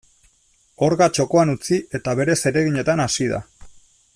[0.87, 3.43] Orga txokoan utzi eta bere zereginetan hasi da.